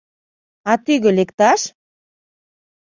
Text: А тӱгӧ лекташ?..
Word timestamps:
А 0.71 0.73
тӱгӧ 0.83 1.11
лекташ?.. 1.17 1.61